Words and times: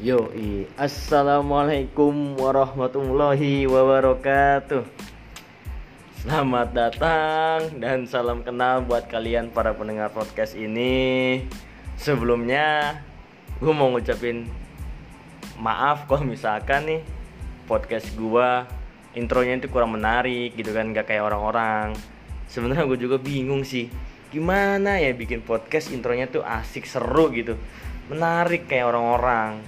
Yo, 0.00 0.32
assalamualaikum 0.80 2.32
warahmatullahi 2.40 3.68
wabarakatuh. 3.68 4.80
Selamat 6.24 6.72
datang 6.72 7.68
dan 7.76 8.08
salam 8.08 8.40
kenal 8.40 8.80
buat 8.80 9.04
kalian 9.12 9.52
para 9.52 9.76
pendengar 9.76 10.08
podcast 10.08 10.56
ini. 10.56 11.44
Sebelumnya, 12.00 12.96
gue 13.60 13.68
mau 13.76 13.92
ngucapin 13.92 14.48
maaf 15.60 16.08
kalau 16.08 16.24
misalkan 16.24 16.88
nih 16.88 17.02
podcast 17.68 18.08
gue 18.16 18.50
intronya 19.20 19.60
itu 19.60 19.68
kurang 19.68 20.00
menarik 20.00 20.56
gitu 20.56 20.72
kan, 20.72 20.96
gak 20.96 21.12
kayak 21.12 21.28
orang-orang. 21.28 21.92
Sebenarnya 22.48 22.88
gue 22.88 22.96
juga 23.04 23.20
bingung 23.20 23.68
sih, 23.68 23.92
gimana 24.32 24.96
ya 24.96 25.12
bikin 25.12 25.44
podcast 25.44 25.92
intronya 25.92 26.24
tuh 26.24 26.40
asik 26.40 26.88
seru 26.88 27.28
gitu, 27.36 27.60
menarik 28.08 28.64
kayak 28.64 28.96
orang-orang 28.96 29.60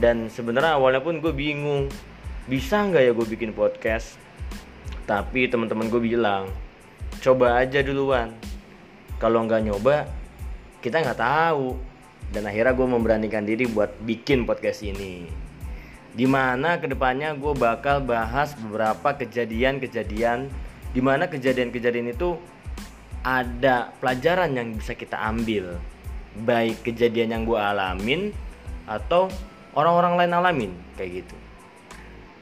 dan 0.00 0.32
sebenarnya 0.32 0.80
awalnya 0.80 1.04
pun 1.04 1.20
gue 1.20 1.32
bingung 1.34 1.92
bisa 2.48 2.82
nggak 2.88 3.02
ya 3.02 3.12
gue 3.12 3.26
bikin 3.28 3.52
podcast? 3.52 4.16
Tapi 5.04 5.50
teman-teman 5.50 5.92
gue 5.92 6.00
bilang 6.00 6.48
coba 7.20 7.60
aja 7.60 7.84
duluan. 7.84 8.32
Kalau 9.20 9.44
nggak 9.44 9.62
nyoba 9.68 10.08
kita 10.80 11.02
nggak 11.02 11.20
tahu. 11.20 11.76
Dan 12.32 12.48
akhirnya 12.48 12.72
gue 12.72 12.88
memberanikan 12.88 13.44
diri 13.44 13.68
buat 13.68 13.92
bikin 14.00 14.48
podcast 14.48 14.80
ini. 14.80 15.28
Di 16.12 16.24
mana 16.24 16.80
ke 16.80 16.88
depannya 16.88 17.36
gue 17.36 17.52
bakal 17.52 18.00
bahas 18.00 18.56
beberapa 18.56 19.12
kejadian-kejadian 19.20 20.48
di 20.92 21.00
mana 21.00 21.28
kejadian-kejadian 21.28 22.12
itu 22.12 22.36
ada 23.24 23.92
pelajaran 24.00 24.52
yang 24.56 24.72
bisa 24.76 24.96
kita 24.96 25.16
ambil. 25.20 25.76
Baik 26.44 26.80
kejadian 26.84 27.36
yang 27.36 27.42
gue 27.44 27.60
alamin 27.60 28.32
atau 28.88 29.28
orang-orang 29.72 30.14
lain 30.20 30.32
alamin 30.36 30.72
kayak 30.96 31.24
gitu. 31.24 31.36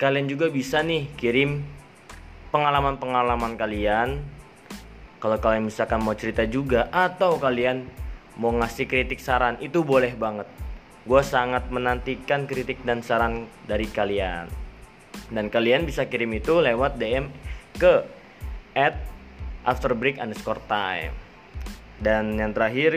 Kalian 0.01 0.27
juga 0.27 0.49
bisa 0.49 0.81
nih 0.81 1.13
kirim 1.15 1.63
pengalaman-pengalaman 2.51 3.55
kalian. 3.55 4.19
Kalau 5.21 5.37
kalian 5.37 5.69
misalkan 5.69 6.01
mau 6.01 6.17
cerita 6.17 6.49
juga 6.49 6.89
atau 6.89 7.37
kalian 7.37 7.85
mau 8.41 8.49
ngasih 8.57 8.89
kritik 8.89 9.21
saran 9.21 9.61
itu 9.61 9.85
boleh 9.85 10.17
banget. 10.17 10.49
Gue 11.05 11.21
sangat 11.21 11.69
menantikan 11.69 12.49
kritik 12.49 12.81
dan 12.89 13.05
saran 13.05 13.45
dari 13.69 13.85
kalian. 13.89 14.49
Dan 15.29 15.53
kalian 15.53 15.85
bisa 15.85 16.09
kirim 16.09 16.33
itu 16.33 16.59
lewat 16.59 16.97
DM 16.97 17.29
ke 17.77 18.03
at 18.73 18.97
afterbreak 19.69 20.17
underscore 20.17 20.61
time. 20.65 21.13
Dan 22.01 22.41
yang 22.41 22.57
terakhir 22.57 22.97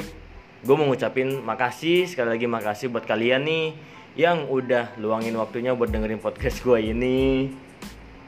gue 0.63 0.75
mau 0.79 0.87
ngucapin 0.87 1.43
makasih 1.43 2.07
sekali 2.07 2.39
lagi 2.39 2.47
makasih 2.47 2.87
buat 2.87 3.03
kalian 3.03 3.43
nih 3.43 3.67
yang 4.13 4.45
udah 4.45 4.93
luangin 5.01 5.33
waktunya 5.37 5.73
buat 5.73 5.89
dengerin 5.89 6.21
podcast 6.21 6.61
gue 6.61 6.79
ini. 6.93 7.49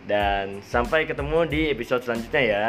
Dan 0.05 0.61
sampai 0.61 1.09
ketemu 1.09 1.49
di 1.49 1.61
episode 1.73 2.05
selanjutnya 2.05 2.43
ya. 2.45 2.65